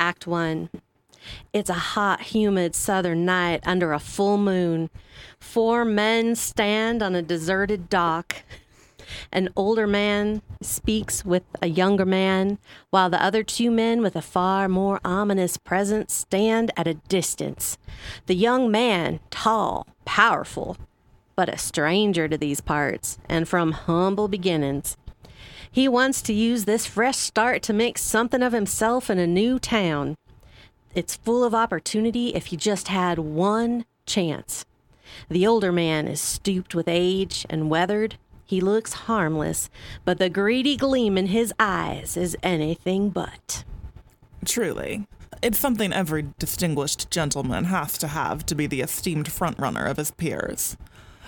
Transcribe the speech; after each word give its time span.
Act 0.00 0.26
1. 0.26 0.70
It's 1.52 1.68
a 1.68 1.74
hot, 1.74 2.22
humid 2.22 2.74
southern 2.74 3.26
night 3.26 3.60
under 3.66 3.92
a 3.92 3.98
full 3.98 4.38
moon. 4.38 4.88
Four 5.38 5.84
men 5.84 6.34
stand 6.36 7.02
on 7.02 7.14
a 7.14 7.20
deserted 7.20 7.90
dock. 7.90 8.36
An 9.30 9.50
older 9.54 9.86
man 9.86 10.40
speaks 10.62 11.22
with 11.22 11.42
a 11.60 11.66
younger 11.66 12.06
man, 12.06 12.56
while 12.88 13.10
the 13.10 13.22
other 13.22 13.42
two 13.42 13.70
men 13.70 14.00
with 14.00 14.16
a 14.16 14.22
far 14.22 14.70
more 14.70 15.00
ominous 15.04 15.58
presence 15.58 16.14
stand 16.14 16.70
at 16.78 16.88
a 16.88 16.94
distance. 16.94 17.76
The 18.24 18.34
young 18.34 18.70
man, 18.70 19.20
tall, 19.28 19.86
powerful, 20.06 20.78
but 21.36 21.50
a 21.50 21.58
stranger 21.58 22.26
to 22.26 22.38
these 22.38 22.62
parts, 22.62 23.18
and 23.28 23.46
from 23.46 23.72
humble 23.72 24.28
beginnings. 24.28 24.96
He 25.72 25.86
wants 25.86 26.20
to 26.22 26.32
use 26.32 26.64
this 26.64 26.86
fresh 26.86 27.16
start 27.16 27.62
to 27.62 27.72
make 27.72 27.96
something 27.96 28.42
of 28.42 28.52
himself 28.52 29.08
in 29.08 29.18
a 29.18 29.26
new 29.26 29.58
town. 29.58 30.16
It's 30.94 31.16
full 31.16 31.44
of 31.44 31.54
opportunity 31.54 32.34
if 32.34 32.50
you 32.50 32.58
just 32.58 32.88
had 32.88 33.20
one 33.20 33.84
chance. 34.04 34.64
The 35.28 35.46
older 35.46 35.70
man 35.70 36.08
is 36.08 36.20
stooped 36.20 36.74
with 36.74 36.88
age 36.88 37.46
and 37.48 37.70
weathered. 37.70 38.16
He 38.44 38.60
looks 38.60 38.92
harmless, 38.92 39.70
but 40.04 40.18
the 40.18 40.28
greedy 40.28 40.76
gleam 40.76 41.16
in 41.16 41.26
his 41.26 41.54
eyes 41.60 42.16
is 42.16 42.36
anything 42.42 43.10
but. 43.10 43.64
Truly. 44.44 45.06
It's 45.40 45.58
something 45.58 45.92
every 45.92 46.26
distinguished 46.40 47.10
gentleman 47.12 47.66
has 47.66 47.96
to 47.98 48.08
have 48.08 48.44
to 48.46 48.56
be 48.56 48.66
the 48.66 48.80
esteemed 48.80 49.26
frontrunner 49.26 49.88
of 49.88 49.98
his 49.98 50.10
peers. 50.10 50.76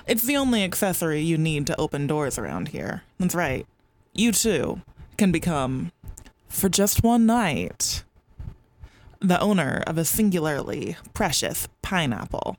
It's 0.06 0.24
the 0.24 0.36
only 0.36 0.64
accessory 0.64 1.20
you 1.20 1.38
need 1.38 1.66
to 1.68 1.80
open 1.80 2.08
doors 2.08 2.38
around 2.38 2.68
here. 2.68 3.02
That's 3.20 3.36
right. 3.36 3.66
You 4.14 4.30
too 4.32 4.82
can 5.16 5.32
become, 5.32 5.90
for 6.48 6.68
just 6.68 7.02
one 7.02 7.24
night, 7.24 8.04
the 9.20 9.40
owner 9.40 9.82
of 9.86 9.96
a 9.96 10.04
singularly 10.04 10.96
precious 11.14 11.66
pineapple. 11.80 12.58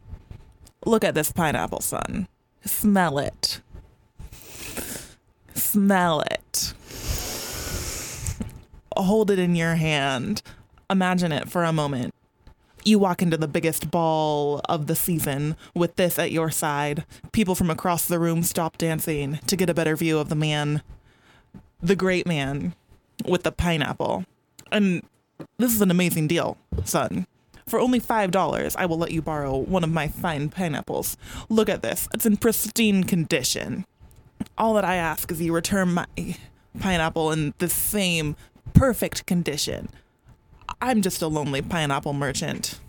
Look 0.83 1.03
at 1.03 1.13
this 1.13 1.31
pineapple, 1.31 1.81
son. 1.81 2.27
Smell 2.65 3.19
it. 3.19 3.61
Smell 5.53 6.21
it. 6.21 6.73
Hold 8.97 9.29
it 9.29 9.37
in 9.37 9.55
your 9.55 9.75
hand. 9.75 10.41
Imagine 10.89 11.31
it 11.31 11.49
for 11.49 11.63
a 11.63 11.73
moment. 11.73 12.15
You 12.83 12.97
walk 12.99 13.21
into 13.21 13.37
the 13.37 13.47
biggest 13.47 13.91
ball 13.91 14.59
of 14.67 14.87
the 14.87 14.95
season 14.95 15.55
with 15.75 15.95
this 15.97 16.17
at 16.17 16.31
your 16.31 16.49
side. 16.49 17.05
People 17.31 17.55
from 17.55 17.69
across 17.69 18.07
the 18.07 18.19
room 18.19 18.41
stop 18.43 18.77
dancing 18.77 19.39
to 19.45 19.55
get 19.55 19.69
a 19.69 19.73
better 19.73 19.95
view 19.95 20.17
of 20.19 20.29
the 20.29 20.35
man, 20.35 20.81
the 21.83 21.95
great 21.95 22.25
man 22.25 22.73
with 23.25 23.43
the 23.43 23.51
pineapple. 23.51 24.25
And 24.71 25.03
this 25.57 25.73
is 25.73 25.81
an 25.81 25.91
amazing 25.91 26.27
deal, 26.27 26.57
son. 26.85 27.27
For 27.67 27.79
only 27.79 27.99
$5, 27.99 28.75
I 28.77 28.85
will 28.85 28.97
let 28.97 29.11
you 29.11 29.21
borrow 29.21 29.55
one 29.55 29.83
of 29.83 29.91
my 29.91 30.07
fine 30.07 30.49
pineapples. 30.49 31.17
Look 31.49 31.69
at 31.69 31.81
this, 31.81 32.07
it's 32.13 32.25
in 32.25 32.37
pristine 32.37 33.03
condition. 33.03 33.85
All 34.57 34.73
that 34.73 34.85
I 34.85 34.95
ask 34.95 35.31
is 35.31 35.41
you 35.41 35.53
return 35.53 35.93
my 35.93 36.07
pineapple 36.79 37.31
in 37.31 37.53
the 37.59 37.69
same 37.69 38.35
perfect 38.73 39.25
condition. 39.25 39.89
I'm 40.81 41.01
just 41.01 41.21
a 41.21 41.27
lonely 41.27 41.61
pineapple 41.61 42.13
merchant. 42.13 42.79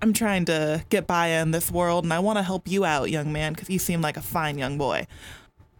I'm 0.00 0.12
trying 0.12 0.44
to 0.46 0.84
get 0.88 1.06
by 1.06 1.28
in 1.28 1.52
this 1.52 1.70
world, 1.70 2.04
and 2.04 2.12
I 2.12 2.18
want 2.18 2.38
to 2.38 2.42
help 2.42 2.66
you 2.66 2.84
out, 2.84 3.10
young 3.10 3.32
man, 3.32 3.52
because 3.52 3.70
you 3.70 3.78
seem 3.78 4.00
like 4.00 4.16
a 4.16 4.22
fine 4.22 4.58
young 4.58 4.76
boy. 4.76 5.06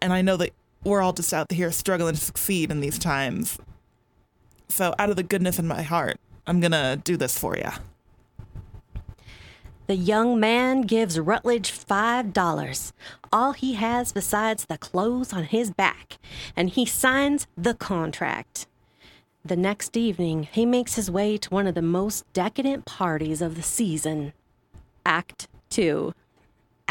And 0.00 0.12
I 0.12 0.22
know 0.22 0.36
that 0.36 0.52
we're 0.84 1.02
all 1.02 1.12
just 1.12 1.32
out 1.32 1.50
here 1.52 1.70
struggling 1.70 2.14
to 2.14 2.20
succeed 2.20 2.70
in 2.70 2.80
these 2.80 2.98
times. 2.98 3.58
So, 4.68 4.94
out 4.98 5.10
of 5.10 5.16
the 5.16 5.22
goodness 5.22 5.58
in 5.58 5.66
my 5.66 5.82
heart, 5.82 6.18
I'm 6.46 6.60
gonna 6.60 6.96
do 6.96 7.16
this 7.16 7.38
for 7.38 7.56
you. 7.56 7.70
The 9.86 9.96
young 9.96 10.40
man 10.40 10.82
gives 10.82 11.18
Rutledge 11.18 11.70
five 11.70 12.32
dollars, 12.32 12.92
all 13.32 13.52
he 13.52 13.74
has 13.74 14.12
besides 14.12 14.64
the 14.64 14.78
clothes 14.78 15.32
on 15.32 15.44
his 15.44 15.70
back, 15.70 16.18
and 16.56 16.70
he 16.70 16.86
signs 16.86 17.46
the 17.56 17.74
contract. 17.74 18.66
The 19.44 19.56
next 19.56 19.96
evening, 19.96 20.48
he 20.52 20.64
makes 20.64 20.94
his 20.94 21.10
way 21.10 21.36
to 21.36 21.50
one 21.50 21.66
of 21.66 21.74
the 21.74 21.82
most 21.82 22.24
decadent 22.32 22.84
parties 22.84 23.42
of 23.42 23.56
the 23.56 23.62
season. 23.62 24.32
Act 25.04 25.48
2. 25.70 26.14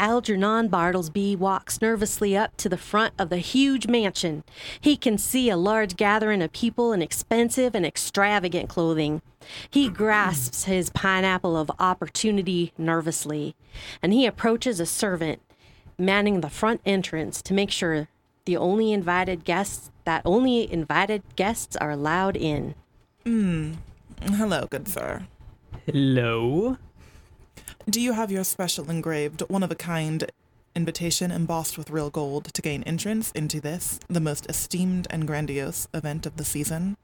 Algernon 0.02 0.68
Bartlesby 0.68 1.38
walks 1.38 1.80
nervously 1.80 2.36
up 2.36 2.56
to 2.56 2.68
the 2.68 2.76
front 2.76 3.14
of 3.20 3.28
the 3.28 3.36
huge 3.36 3.86
mansion. 3.86 4.42
He 4.80 4.96
can 4.96 5.16
see 5.16 5.48
a 5.48 5.56
large 5.56 5.94
gathering 5.94 6.42
of 6.42 6.52
people 6.52 6.92
in 6.92 7.00
expensive 7.00 7.76
and 7.76 7.86
extravagant 7.86 8.68
clothing. 8.68 9.22
He 9.70 9.88
grasps 9.88 10.64
his 10.64 10.90
pineapple 10.90 11.56
of 11.56 11.70
opportunity 11.78 12.72
nervously, 12.76 13.54
and 14.02 14.12
he 14.12 14.26
approaches 14.26 14.80
a 14.80 14.86
servant 14.86 15.40
manning 15.96 16.40
the 16.40 16.50
front 16.50 16.80
entrance 16.84 17.40
to 17.42 17.54
make 17.54 17.70
sure 17.70 18.08
the 18.44 18.56
only 18.56 18.92
invited 18.92 19.44
guests 19.44 19.92
that 20.02 20.22
only 20.24 20.70
invited 20.72 21.22
guests 21.36 21.76
are 21.76 21.92
allowed 21.92 22.36
in. 22.36 22.74
Hmm. 23.24 23.74
Hello, 24.20 24.66
good 24.68 24.88
sir. 24.88 25.28
Hello. 25.86 26.76
Do 27.88 28.00
you 28.00 28.12
have 28.12 28.30
your 28.30 28.44
special 28.44 28.88
engraved, 28.90 29.42
one 29.48 29.64
of 29.64 29.72
a 29.72 29.74
kind 29.74 30.30
invitation 30.76 31.32
embossed 31.32 31.76
with 31.76 31.90
real 31.90 32.10
gold 32.10 32.44
to 32.54 32.62
gain 32.62 32.84
entrance 32.84 33.32
into 33.32 33.60
this, 33.60 33.98
the 34.08 34.20
most 34.20 34.46
esteemed 34.48 35.08
and 35.10 35.26
grandiose 35.26 35.88
event 35.92 36.24
of 36.24 36.36
the 36.36 36.44
season? 36.44 36.96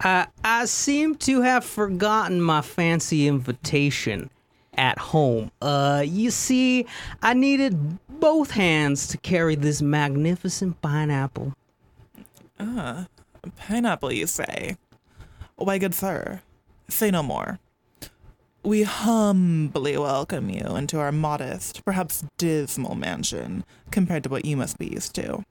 I 0.00 0.26
I 0.44 0.66
seem 0.66 1.14
to 1.16 1.40
have 1.40 1.64
forgotten 1.64 2.42
my 2.42 2.60
fancy 2.60 3.26
invitation 3.26 4.28
at 4.74 4.98
home. 4.98 5.50
Uh, 5.62 6.04
you 6.06 6.30
see, 6.30 6.84
I 7.22 7.32
needed 7.32 7.98
both 8.20 8.50
hands 8.50 9.08
to 9.08 9.18
carry 9.18 9.54
this 9.54 9.80
magnificent 9.80 10.82
pineapple. 10.82 11.54
Ah, 12.60 13.06
Pineapple, 13.56 14.12
you 14.12 14.26
say? 14.26 14.76
Why, 15.56 15.78
good 15.78 15.94
sir, 15.94 16.42
say 16.88 17.10
no 17.10 17.22
more. 17.22 17.58
We 18.66 18.82
humbly 18.82 19.96
welcome 19.96 20.50
you 20.50 20.74
into 20.74 20.98
our 20.98 21.12
modest, 21.12 21.84
perhaps 21.84 22.24
dismal 22.36 22.96
mansion 22.96 23.64
compared 23.92 24.24
to 24.24 24.28
what 24.28 24.44
you 24.44 24.56
must 24.56 24.76
be 24.76 24.88
used 24.88 25.14
to. 25.14 25.44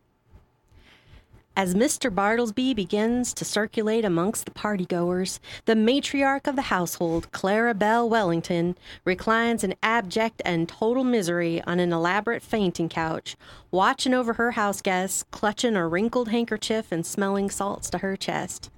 As 1.55 1.75
Mr. 1.75 2.13
Bartlesby 2.13 2.75
begins 2.75 3.33
to 3.35 3.45
circulate 3.45 4.03
amongst 4.03 4.43
the 4.43 4.51
partygoers, 4.51 5.39
the 5.63 5.75
matriarch 5.75 6.45
of 6.45 6.57
the 6.57 6.63
household, 6.63 7.31
Clara 7.31 7.73
Bell 7.73 8.09
Wellington, 8.09 8.75
reclines 9.05 9.63
in 9.63 9.75
abject 9.81 10.41
and 10.43 10.67
total 10.67 11.05
misery 11.05 11.61
on 11.61 11.79
an 11.79 11.93
elaborate 11.93 12.43
fainting 12.43 12.89
couch, 12.89 13.37
watching 13.71 14.13
over 14.13 14.33
her 14.33 14.51
house 14.51 14.81
guests, 14.81 15.23
clutching 15.31 15.77
a 15.77 15.87
wrinkled 15.87 16.27
handkerchief 16.27 16.91
and 16.91 17.05
smelling 17.05 17.49
salts 17.49 17.89
to 17.91 17.99
her 17.99 18.17
chest. 18.17 18.69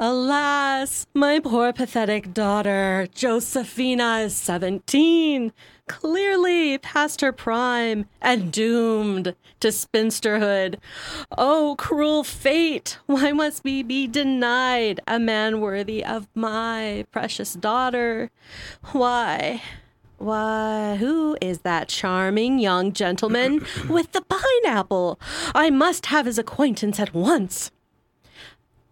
Alas, 0.00 1.08
my 1.12 1.40
poor 1.40 1.72
pathetic 1.72 2.32
daughter, 2.32 3.08
Josephina, 3.12 4.18
is 4.18 4.36
17, 4.36 5.52
clearly 5.88 6.78
past 6.78 7.20
her 7.20 7.32
prime 7.32 8.06
and 8.20 8.52
doomed 8.52 9.34
to 9.58 9.68
spinsterhood. 9.68 10.76
Oh, 11.36 11.74
cruel 11.76 12.22
fate! 12.22 12.98
Why 13.06 13.32
must 13.32 13.64
we 13.64 13.82
be 13.82 14.06
denied 14.06 15.00
a 15.08 15.18
man 15.18 15.60
worthy 15.60 16.04
of 16.04 16.28
my 16.32 17.04
precious 17.10 17.54
daughter? 17.54 18.30
Why? 18.92 19.62
Why, 20.18 20.94
who 21.00 21.36
is 21.40 21.60
that 21.60 21.88
charming 21.88 22.60
young 22.60 22.92
gentleman 22.92 23.66
with 23.88 24.12
the 24.12 24.22
pineapple? 24.22 25.18
I 25.56 25.70
must 25.70 26.06
have 26.06 26.26
his 26.26 26.38
acquaintance 26.38 27.00
at 27.00 27.12
once 27.12 27.72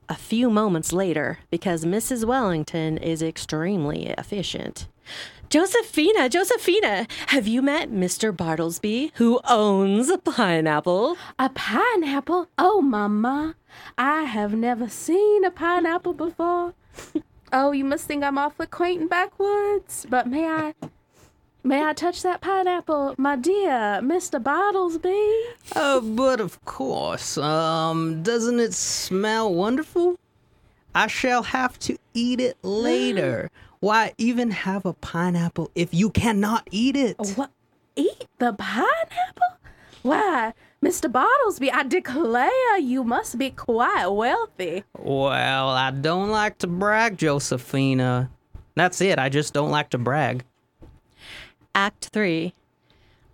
a 0.09 0.15
few 0.15 0.50
moments 0.50 0.93
later 0.93 1.39
because 1.50 1.84
Mrs. 1.84 2.25
Wellington 2.25 2.99
is 2.99 3.22
extremely 3.22 4.06
efficient. 4.06 4.88
Josephina, 5.49 6.29
Josephina, 6.29 7.06
have 7.29 7.47
you 7.47 7.62
met 7.62 7.91
Mr. 7.91 8.37
Bartlesby, 8.37 9.12
who 9.14 9.38
owns 9.49 10.08
a 10.11 10.19
pineapple? 10.19 11.17
A 11.38 11.49
pineapple? 11.50 12.49
Oh, 12.58 12.81
Mama, 12.81 13.55
I 13.97 14.25
have 14.25 14.55
never 14.55 14.88
seen 14.88 15.44
a 15.44 15.50
pineapple 15.53 16.14
before. 16.14 16.75
oh, 17.52 17.70
you 17.70 17.85
must 17.85 18.06
think 18.06 18.25
I'm 18.25 18.38
awfully 18.38 18.67
quaint 18.67 19.02
and 19.02 19.11
backwoods. 19.11 20.06
But 20.09 20.26
may 20.26 20.47
I, 20.47 20.75
may 21.66 21.84
I 21.84 21.92
touch 21.92 22.22
that 22.22 22.40
pineapple, 22.40 23.14
my 23.18 23.36
dear 23.36 24.00
Mr. 24.02 24.42
Bottlesby? 24.42 25.42
Uh, 25.74 26.00
but 26.00 26.40
of 26.40 26.64
course, 26.64 27.36
um, 27.36 28.22
doesn't 28.22 28.60
it 28.60 28.72
smell 28.72 29.52
wonderful? 29.52 30.16
I 30.94 31.08
shall 31.08 31.42
have 31.42 31.78
to 31.80 31.98
eat 32.14 32.40
it 32.40 32.56
later. 32.62 33.50
Why 33.80 34.14
even 34.16 34.50
have 34.52 34.86
a 34.86 34.94
pineapple 34.94 35.70
if 35.74 35.92
you 35.92 36.10
cannot 36.10 36.66
eat 36.70 36.96
it? 36.96 37.16
What? 37.34 37.50
Eat 37.94 38.26
the 38.38 38.52
pineapple? 38.52 39.58
Why, 40.02 40.54
Mr. 40.82 41.10
Bottlesby, 41.10 41.70
I 41.72 41.82
declare 41.82 42.78
you 42.78 43.02
must 43.04 43.38
be 43.38 43.50
quite 43.50 44.06
wealthy. 44.06 44.84
Well, 44.96 45.68
I 45.68 45.90
don't 45.90 46.30
like 46.30 46.58
to 46.58 46.66
brag, 46.66 47.18
Josephina. 47.18 48.30
That's 48.76 49.00
it. 49.00 49.18
I 49.18 49.28
just 49.28 49.52
don't 49.52 49.70
like 49.70 49.90
to 49.90 49.98
brag. 49.98 50.44
Act 51.76 52.06
3. 52.06 52.55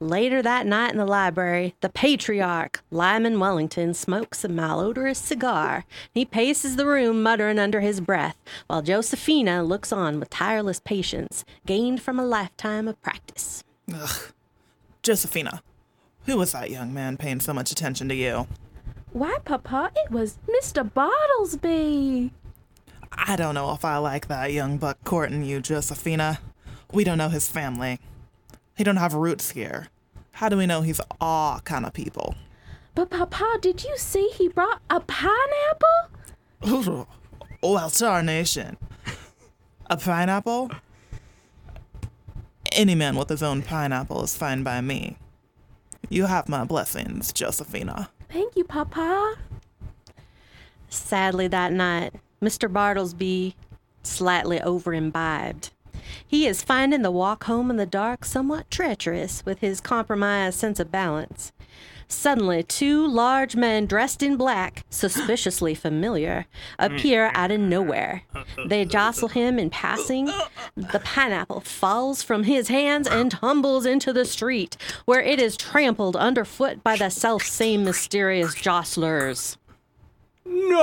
Later 0.00 0.43
that 0.43 0.67
night 0.67 0.91
in 0.91 0.99
the 0.99 1.06
library, 1.06 1.77
the 1.81 1.89
patriarch, 1.89 2.83
Lyman 2.91 3.39
Wellington, 3.39 3.94
smokes 3.94 4.44
a 4.44 4.49
malodorous 4.49 5.19
cigar. 5.19 5.85
He 6.12 6.25
paces 6.25 6.75
the 6.75 6.85
room, 6.85 7.23
muttering 7.23 7.61
under 7.61 7.79
his 7.79 8.00
breath, 8.00 8.37
while 8.67 8.83
Josephina 8.83 9.62
looks 9.62 9.93
on 9.93 10.19
with 10.19 10.29
tireless 10.29 10.81
patience, 10.81 11.44
gained 11.67 12.03
from 12.03 12.19
a 12.19 12.27
lifetime 12.27 12.89
of 12.89 13.00
practice. 13.00 13.62
Ugh. 13.94 14.33
Josephina, 15.05 15.62
who 16.27 16.37
was 16.37 16.50
that 16.50 16.69
young 16.69 16.93
man 16.93 17.17
paying 17.17 17.39
so 17.39 17.55
much 17.55 17.71
attention 17.71 18.09
to 18.09 18.15
you? 18.17 18.49
Why, 19.12 19.39
Papa, 19.44 19.93
it 19.94 20.11
was 20.11 20.39
Mr. 20.49 20.83
Bartlesby. 20.91 22.33
I 23.12 23.37
don't 23.37 23.55
know 23.55 23.71
if 23.73 23.85
I 23.85 23.99
like 23.99 24.27
that 24.27 24.53
young 24.53 24.79
buck 24.79 24.99
courting 25.05 25.44
you, 25.44 25.61
Josephina. 25.61 26.41
We 26.93 27.05
don't 27.05 27.19
know 27.19 27.29
his 27.29 27.49
family. 27.49 28.00
He 28.77 28.85
don't 28.85 28.97
have 28.97 29.15
roots 29.15 29.51
here. 29.51 29.89
How 30.33 30.49
do 30.49 30.57
we 30.57 30.67
know 30.67 30.83
he's 30.83 31.01
all 31.21 31.61
kind 31.61 31.85
of 31.85 31.93
people? 31.93 32.35
But, 32.95 33.11
Papa, 33.11 33.59
did 33.61 33.85
you 33.85 33.97
see 33.97 34.31
he 34.35 34.49
brought 34.49 34.81
a 34.91 35.01
pineapple? 35.01 36.09
well, 37.63 37.91
tarnation. 37.91 38.77
A 39.87 39.97
pineapple? 39.97 40.71
Any 42.73 42.95
man 42.95 43.17
with 43.17 43.29
his 43.29 43.43
own 43.43 43.63
pineapple 43.63 44.23
is 44.23 44.37
fine 44.37 44.63
by 44.63 44.81
me. 44.81 45.17
You 46.09 46.27
have 46.27 46.49
my 46.49 46.65
blessings, 46.65 47.33
Josephina. 47.33 48.11
Thank 48.31 48.57
you, 48.57 48.65
Papa. 48.65 49.37
Sadly, 50.89 51.49
that 51.49 51.73
night, 51.73 52.15
Mr. 52.43 52.71
Bartlesby 52.71 53.55
slightly 54.03 54.61
over 54.61 54.93
imbibed. 54.93 55.71
He 56.26 56.47
is 56.47 56.62
finding 56.62 57.03
the 57.03 57.11
walk 57.11 57.44
home 57.44 57.70
in 57.70 57.76
the 57.76 57.87
dark 57.87 58.25
somewhat 58.25 58.70
treacherous 58.70 59.44
with 59.44 59.61
his 59.61 59.81
compromised 59.81 60.59
sense 60.59 60.81
of 60.81 60.91
balance. 60.91 61.53
Suddenly, 62.12 62.62
two 62.64 63.06
large 63.06 63.56
men 63.56 63.87
dressed 63.87 64.23
in 64.23 64.37
black, 64.37 64.85
suspiciously 64.91 65.75
familiar, 65.75 66.44
appear 66.79 67.31
out 67.32 67.50
of 67.50 67.61
nowhere. 67.61 68.25
They 68.67 68.85
jostle 68.85 69.29
him 69.29 69.59
in 69.59 69.70
passing. 69.70 70.26
The 70.76 71.00
pineapple 71.03 71.61
falls 71.61 72.23
from 72.23 72.44
his 72.44 72.69
hands 72.69 73.08
and 73.08 73.31
tumbles 73.31 73.87
into 73.87 74.12
the 74.12 74.26
street, 74.26 74.76
where 75.06 75.23
it 75.23 75.41
is 75.41 75.56
trampled 75.56 76.15
underfoot 76.17 76.85
by 76.85 76.97
the 76.97 77.08
self 77.08 77.44
same 77.44 77.82
mysterious 77.82 78.55
jostlers. 78.55 79.56
No! 80.44 80.79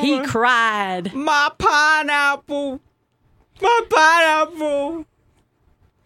He 0.00 0.22
cried. 0.22 1.12
My 1.12 1.50
pineapple! 1.58 2.80
My 3.60 3.80
pineapple! 3.88 5.06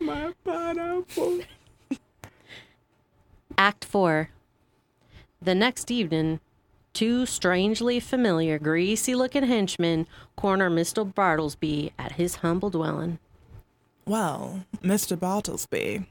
My 0.00 0.32
pineapple! 0.44 1.40
Act 3.56 3.84
4. 3.84 4.30
The 5.40 5.54
next 5.54 5.90
evening, 5.90 6.40
two 6.92 7.26
strangely 7.26 8.00
familiar, 8.00 8.58
greasy 8.58 9.14
looking 9.14 9.44
henchmen 9.44 10.06
corner 10.36 10.70
Mr. 10.70 11.10
Bartlesby 11.12 11.92
at 11.98 12.12
his 12.12 12.36
humble 12.36 12.70
dwelling. 12.70 13.18
Well, 14.04 14.64
Mr. 14.82 15.16
Bartlesby, 15.16 16.06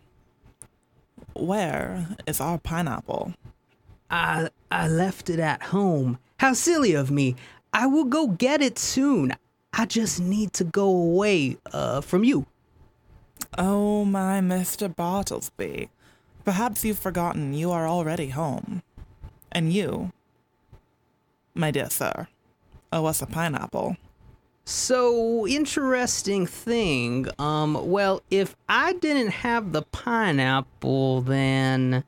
where 1.35 2.07
is 2.25 2.41
our 2.41 2.57
pineapple? 2.57 3.33
I 4.09 4.49
I 4.71 4.87
left 4.87 5.29
it 5.29 5.39
at 5.39 5.63
home. 5.63 6.19
How 6.39 6.53
silly 6.53 6.93
of 6.93 7.11
me. 7.11 7.35
I 7.73 7.85
will 7.87 8.05
go 8.05 8.27
get 8.27 8.61
it 8.61 8.79
soon. 8.79 9.33
I 9.73 9.85
just 9.85 10.19
need 10.19 10.53
to 10.53 10.63
go 10.63 10.87
away 10.87 11.57
uh 11.73 12.01
from 12.01 12.23
you. 12.23 12.45
Oh, 13.57 14.03
my 14.05 14.39
Mr. 14.39 14.93
Bartlesby. 14.93 15.89
Perhaps 16.43 16.83
you've 16.85 16.99
forgotten 16.99 17.53
you 17.53 17.71
are 17.71 17.87
already 17.87 18.29
home. 18.29 18.81
And 19.51 19.71
you, 19.71 20.11
my 21.53 21.71
dear 21.71 21.89
sir, 21.89 22.27
owe 22.91 23.05
us 23.05 23.21
a 23.21 23.25
pineapple. 23.25 23.97
So 24.65 25.47
interesting 25.47 26.45
thing. 26.45 27.27
Um 27.39 27.89
well, 27.89 28.21
if 28.29 28.55
I 28.67 28.93
didn't 28.93 29.31
have 29.31 29.71
the 29.71 29.83
pineapple 29.83 31.21
then 31.21 32.03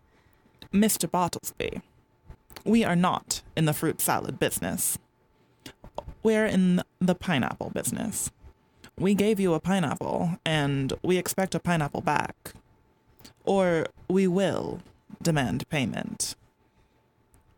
Mr. 0.74 1.10
Bartlesby, 1.10 1.82
we 2.64 2.84
are 2.84 2.96
not 2.96 3.42
in 3.56 3.66
the 3.66 3.74
fruit 3.74 4.02
salad 4.02 4.40
business. 4.40 4.98
We're 6.24 6.46
in 6.46 6.84
the 7.00 7.16
pineapple 7.16 7.72
business. 7.72 8.32
We 8.98 9.14
gave 9.16 9.40
you 9.40 9.54
a 9.54 9.60
pineapple, 9.60 10.38
and 10.46 10.92
we 11.04 11.18
expect 11.18 11.56
a 11.56 11.60
pineapple 11.60 12.02
back. 12.02 12.54
Or 13.46 13.88
we 14.10 14.28
will 14.28 14.82
demand 15.22 15.68
payment. 15.70 16.36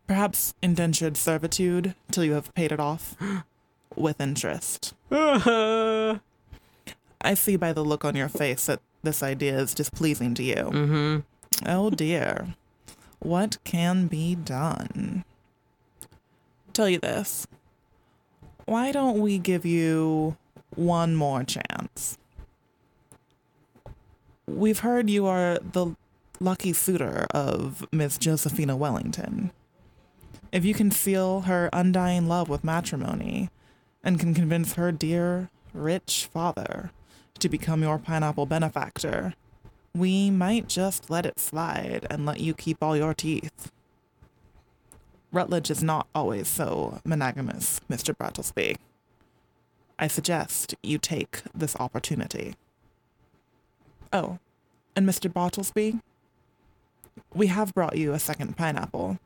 Perhaps 0.06 0.54
indentured 0.62 1.16
servitude 1.16 1.94
till 2.10 2.24
you 2.24 2.32
have 2.32 2.54
paid 2.54 2.70
it 2.72 2.80
off 2.80 3.16
with 3.96 4.20
interest. 4.20 4.94
I 5.10 6.20
see 7.34 7.56
by 7.56 7.72
the 7.72 7.84
look 7.84 8.04
on 8.04 8.14
your 8.16 8.28
face 8.28 8.66
that 8.66 8.80
this 9.02 9.22
idea 9.22 9.58
is 9.58 9.74
displeasing 9.74 10.34
to 10.34 10.42
you. 10.42 10.54
mm-hmm. 10.54 11.18
Oh 11.66 11.90
dear. 11.90 12.54
What 13.18 13.58
can 13.64 14.06
be 14.08 14.34
done? 14.34 15.24
Tell 16.72 16.88
you 16.88 16.98
this. 16.98 17.46
Why 18.64 18.92
don't 18.92 19.20
we 19.20 19.38
give 19.38 19.66
you 19.66 20.36
one 20.74 21.16
more 21.16 21.44
chance? 21.44 22.18
We've 24.46 24.80
heard 24.80 25.10
you 25.10 25.26
are 25.26 25.58
the 25.60 25.96
lucky 26.38 26.72
suitor 26.72 27.26
of 27.32 27.86
Miss 27.92 28.18
Josephina 28.18 28.76
Wellington. 28.76 29.50
If 30.52 30.64
you 30.64 30.74
can 30.74 30.90
seal 30.90 31.42
her 31.42 31.70
undying 31.72 32.28
love 32.28 32.48
with 32.48 32.62
matrimony 32.62 33.50
and 34.04 34.20
can 34.20 34.34
convince 34.34 34.74
her 34.74 34.92
dear, 34.92 35.48
rich 35.72 36.28
father 36.32 36.90
to 37.38 37.48
become 37.48 37.82
your 37.82 37.98
pineapple 37.98 38.46
benefactor, 38.46 39.34
we 39.94 40.30
might 40.30 40.68
just 40.68 41.10
let 41.10 41.26
it 41.26 41.38
slide 41.38 42.06
and 42.10 42.24
let 42.26 42.40
you 42.40 42.54
keep 42.54 42.82
all 42.82 42.96
your 42.96 43.14
teeth. 43.14 43.72
Rutledge 45.32 45.70
is 45.70 45.82
not 45.82 46.06
always 46.14 46.46
so 46.46 47.00
monogamous, 47.04 47.80
Mr. 47.90 48.14
Bartlesby. 48.14 48.76
I 49.98 50.06
suggest 50.06 50.74
you 50.82 50.98
take 50.98 51.42
this 51.54 51.74
opportunity. 51.76 52.54
Oh, 54.12 54.38
and 54.94 55.08
Mr. 55.08 55.32
Bartlesby, 55.32 56.00
we 57.34 57.46
have 57.46 57.72
brought 57.72 57.96
you 57.96 58.12
a 58.12 58.18
second 58.18 58.58
pineapple. 58.58 59.18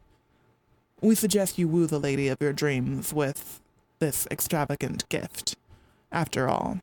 We 1.00 1.16
suggest 1.16 1.58
you 1.58 1.66
woo 1.66 1.86
the 1.86 1.98
lady 1.98 2.28
of 2.28 2.40
your 2.40 2.52
dreams 2.52 3.12
with 3.12 3.60
this 3.98 4.28
extravagant 4.30 5.08
gift. 5.08 5.56
After 6.12 6.48
all, 6.48 6.80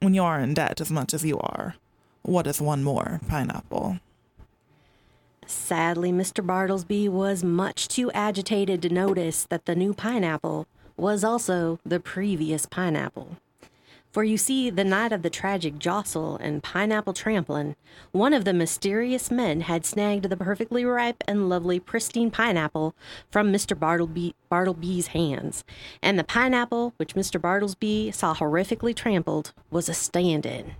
when 0.00 0.12
you 0.12 0.22
are 0.22 0.38
in 0.38 0.52
debt 0.52 0.80
as 0.82 0.90
much 0.90 1.14
as 1.14 1.24
you 1.24 1.38
are, 1.38 1.76
what 2.22 2.46
is 2.46 2.60
one 2.60 2.84
more 2.84 3.20
pineapple? 3.26 4.00
Sadly, 5.50 6.12
Mr. 6.12 6.44
Bartlesby 6.44 7.08
was 7.08 7.42
much 7.42 7.88
too 7.88 8.10
agitated 8.12 8.82
to 8.82 8.90
notice 8.90 9.44
that 9.44 9.64
the 9.64 9.74
new 9.74 9.94
pineapple 9.94 10.66
was 10.94 11.24
also 11.24 11.78
the 11.86 11.98
previous 11.98 12.66
pineapple. 12.66 13.38
For 14.12 14.24
you 14.24 14.36
see, 14.36 14.68
the 14.68 14.84
night 14.84 15.10
of 15.10 15.22
the 15.22 15.30
tragic 15.30 15.78
jostle 15.78 16.36
and 16.36 16.62
pineapple 16.62 17.14
trampling, 17.14 17.76
one 18.12 18.34
of 18.34 18.44
the 18.44 18.52
mysterious 18.52 19.30
men 19.30 19.62
had 19.62 19.86
snagged 19.86 20.28
the 20.28 20.36
perfectly 20.36 20.84
ripe 20.84 21.24
and 21.26 21.48
lovely 21.48 21.80
pristine 21.80 22.30
pineapple 22.30 22.94
from 23.30 23.50
Mr. 23.50 23.78
Bartleby, 23.78 24.34
Bartleby's 24.50 25.08
hands, 25.08 25.64
and 26.02 26.18
the 26.18 26.24
pineapple 26.24 26.92
which 26.98 27.14
Mr. 27.14 27.40
Bartlesby 27.40 28.12
saw 28.12 28.34
horrifically 28.34 28.94
trampled 28.94 29.54
was 29.70 29.88
a 29.88 29.94
stand-in 29.94 30.74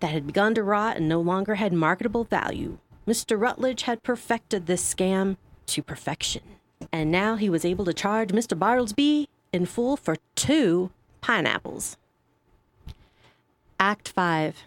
that 0.00 0.10
had 0.10 0.26
begun 0.26 0.54
to 0.54 0.62
rot 0.62 0.98
and 0.98 1.08
no 1.08 1.20
longer 1.22 1.54
had 1.54 1.72
marketable 1.72 2.24
value. 2.24 2.76
Mr. 3.06 3.40
Rutledge 3.40 3.82
had 3.82 4.02
perfected 4.02 4.66
this 4.66 4.94
scam 4.94 5.36
to 5.66 5.82
perfection, 5.82 6.42
and 6.92 7.10
now 7.10 7.36
he 7.36 7.48
was 7.48 7.64
able 7.64 7.84
to 7.84 7.94
charge 7.94 8.30
Mr. 8.30 8.58
Bartlesby 8.58 9.28
in 9.52 9.64
full 9.64 9.96
for 9.96 10.16
two 10.34 10.90
pineapples. 11.20 11.96
Act 13.78 14.08
5. 14.08 14.64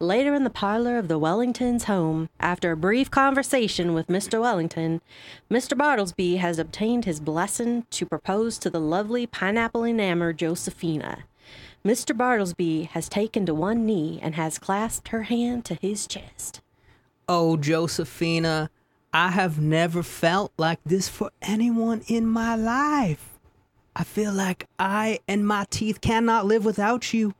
Later 0.00 0.34
in 0.34 0.44
the 0.44 0.50
parlor 0.50 0.98
of 0.98 1.08
the 1.08 1.18
Wellingtons' 1.18 1.84
home, 1.84 2.28
after 2.40 2.72
a 2.72 2.76
brief 2.76 3.10
conversation 3.10 3.94
with 3.94 4.08
Mr. 4.08 4.40
Wellington, 4.40 5.00
Mr. 5.50 5.76
Bartlesby 5.76 6.38
has 6.38 6.58
obtained 6.58 7.04
his 7.04 7.20
blessing 7.20 7.86
to 7.90 8.04
propose 8.04 8.58
to 8.58 8.68
the 8.68 8.80
lovely 8.80 9.26
pineapple 9.26 9.84
enamored 9.84 10.38
Josephina. 10.38 11.24
Mr. 11.84 12.16
Bartlesby 12.16 12.88
has 12.88 13.08
taken 13.08 13.46
to 13.46 13.54
one 13.54 13.86
knee 13.86 14.18
and 14.20 14.34
has 14.34 14.58
clasped 14.58 15.08
her 15.08 15.24
hand 15.24 15.64
to 15.64 15.74
his 15.74 16.06
chest. 16.06 16.60
Oh, 17.28 17.56
Josephina, 17.56 18.70
I 19.12 19.30
have 19.30 19.60
never 19.60 20.04
felt 20.04 20.52
like 20.56 20.78
this 20.86 21.08
for 21.08 21.32
anyone 21.42 22.02
in 22.06 22.24
my 22.24 22.54
life. 22.54 23.40
I 23.96 24.04
feel 24.04 24.32
like 24.32 24.68
I 24.78 25.18
and 25.26 25.44
my 25.44 25.66
teeth 25.68 26.00
cannot 26.00 26.46
live 26.46 26.64
without 26.64 27.12
you. 27.12 27.34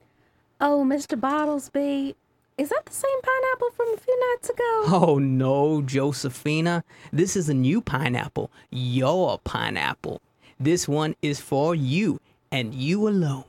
Oh, 0.60 0.84
Mr. 0.84 1.16
Bottlesby, 1.20 2.16
is 2.58 2.70
that 2.70 2.86
the 2.86 2.92
same 2.92 3.20
pineapple 3.22 3.70
from 3.76 3.94
a 3.94 3.98
few 3.98 4.32
nights 4.32 4.48
ago? 4.48 4.84
Oh 4.88 5.18
no, 5.20 5.82
Josephina. 5.82 6.82
This 7.12 7.36
is 7.36 7.48
a 7.48 7.54
new 7.54 7.80
pineapple. 7.80 8.50
Your 8.70 9.38
pineapple. 9.38 10.20
This 10.58 10.88
one 10.88 11.14
is 11.22 11.38
for 11.38 11.76
you 11.76 12.18
and 12.50 12.74
you 12.74 13.06
alone. 13.06 13.44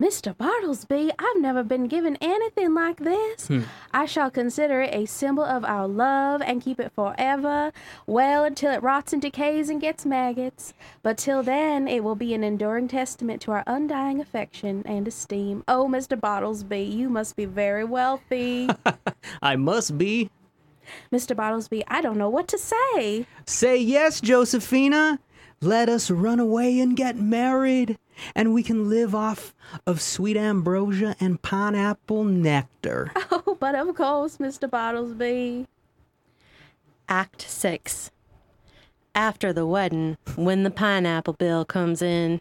Mr. 0.00 0.34
Bartlesby, 0.34 1.10
I've 1.18 1.42
never 1.42 1.62
been 1.62 1.86
given 1.86 2.16
anything 2.22 2.72
like 2.72 3.00
this. 3.00 3.48
Hmm. 3.48 3.62
I 3.92 4.06
shall 4.06 4.30
consider 4.30 4.80
it 4.80 4.94
a 4.94 5.04
symbol 5.04 5.44
of 5.44 5.62
our 5.62 5.86
love 5.86 6.40
and 6.40 6.62
keep 6.62 6.80
it 6.80 6.90
forever, 6.92 7.70
well, 8.06 8.44
until 8.44 8.72
it 8.72 8.82
rots 8.82 9.12
and 9.12 9.20
decays 9.20 9.68
and 9.68 9.78
gets 9.78 10.06
maggots. 10.06 10.72
But 11.02 11.18
till 11.18 11.42
then, 11.42 11.86
it 11.86 12.02
will 12.02 12.14
be 12.14 12.32
an 12.32 12.42
enduring 12.42 12.88
testament 12.88 13.42
to 13.42 13.52
our 13.52 13.64
undying 13.66 14.20
affection 14.22 14.82
and 14.86 15.06
esteem. 15.06 15.64
Oh, 15.68 15.86
Mr. 15.86 16.18
Bartlesby, 16.18 16.90
you 16.90 17.10
must 17.10 17.36
be 17.36 17.44
very 17.44 17.84
wealthy. 17.84 18.70
I 19.42 19.56
must 19.56 19.98
be. 19.98 20.30
Mr. 21.12 21.36
Bartlesby, 21.36 21.82
I 21.88 22.00
don't 22.00 22.16
know 22.16 22.30
what 22.30 22.48
to 22.48 22.58
say. 22.58 23.26
Say 23.44 23.76
yes, 23.76 24.22
Josephina. 24.22 25.18
Let 25.62 25.90
us 25.90 26.10
run 26.10 26.40
away 26.40 26.80
and 26.80 26.96
get 26.96 27.18
married, 27.18 27.98
and 28.34 28.54
we 28.54 28.62
can 28.62 28.88
live 28.88 29.14
off 29.14 29.54
of 29.86 30.00
sweet 30.00 30.36
ambrosia 30.36 31.16
and 31.20 31.42
pineapple 31.42 32.24
nectar. 32.24 33.12
Oh, 33.32 33.56
but 33.58 33.74
of 33.74 33.94
course, 33.94 34.38
Mr. 34.38 34.68
Bartlesby. 34.68 35.66
Act 37.08 37.42
6. 37.42 38.10
After 39.14 39.52
the 39.52 39.66
wedding, 39.66 40.16
when 40.36 40.62
the 40.62 40.70
pineapple 40.70 41.34
bill 41.34 41.64
comes 41.64 42.02
in, 42.02 42.40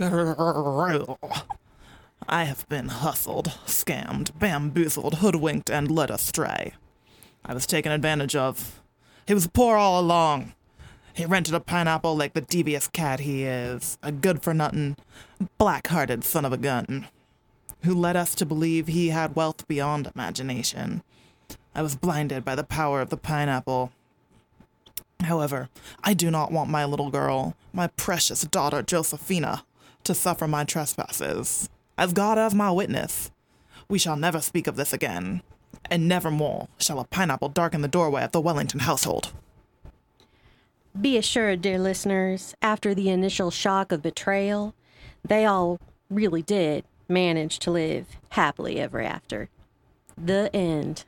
I 0.00 0.94
have 2.44 2.68
been 2.68 2.88
hustled, 2.88 3.52
scammed, 3.66 4.38
bamboozled, 4.38 5.16
hoodwinked, 5.16 5.70
and 5.70 5.90
led 5.90 6.10
astray. 6.10 6.74
I 7.44 7.54
was 7.54 7.66
taken 7.66 7.92
advantage 7.92 8.34
of. 8.34 8.80
He 9.26 9.34
was 9.34 9.46
poor 9.46 9.76
all 9.76 10.00
along. 10.00 10.54
He 11.14 11.24
rented 11.24 11.54
a 11.54 11.60
pineapple 11.60 12.16
like 12.16 12.32
the 12.32 12.40
devious 12.40 12.88
cat 12.88 13.20
he 13.20 13.44
is, 13.44 13.98
a 14.02 14.10
good 14.10 14.42
for 14.42 14.52
nothing, 14.52 14.96
black 15.58 15.86
hearted 15.86 16.24
son 16.24 16.44
of 16.44 16.52
a 16.52 16.56
gun, 16.56 17.06
who 17.84 17.94
led 17.94 18.16
us 18.16 18.34
to 18.34 18.44
believe 18.44 18.88
he 18.88 19.10
had 19.10 19.36
wealth 19.36 19.66
beyond 19.68 20.10
imagination. 20.12 21.04
I 21.72 21.82
was 21.82 21.94
blinded 21.94 22.44
by 22.44 22.56
the 22.56 22.64
power 22.64 23.00
of 23.00 23.10
the 23.10 23.16
pineapple. 23.16 23.92
However, 25.20 25.68
I 26.02 26.14
do 26.14 26.32
not 26.32 26.50
want 26.50 26.68
my 26.68 26.84
little 26.84 27.10
girl, 27.10 27.54
my 27.72 27.86
precious 27.86 28.42
daughter 28.42 28.82
Josephina, 28.82 29.64
to 30.02 30.14
suffer 30.14 30.48
my 30.48 30.64
trespasses. 30.64 31.70
As 31.96 32.12
God 32.12 32.38
as 32.38 32.56
my 32.56 32.72
witness, 32.72 33.30
we 33.88 34.00
shall 34.00 34.16
never 34.16 34.40
speak 34.40 34.66
of 34.66 34.74
this 34.74 34.92
again, 34.92 35.42
and 35.88 36.08
never 36.08 36.32
more 36.32 36.66
shall 36.76 36.98
a 36.98 37.04
pineapple 37.04 37.50
darken 37.50 37.82
the 37.82 37.88
doorway 37.88 38.24
of 38.24 38.32
the 38.32 38.40
Wellington 38.40 38.80
household. 38.80 39.32
Be 41.00 41.18
assured, 41.18 41.60
dear 41.60 41.80
listeners, 41.80 42.54
after 42.62 42.94
the 42.94 43.10
initial 43.10 43.50
shock 43.50 43.90
of 43.90 44.00
betrayal, 44.00 44.74
they 45.26 45.44
all 45.44 45.80
really 46.08 46.42
did 46.42 46.84
manage 47.08 47.58
to 47.60 47.72
live 47.72 48.06
happily 48.30 48.78
ever 48.78 49.02
after. 49.02 49.50
The 50.16 50.54
end. 50.54 51.04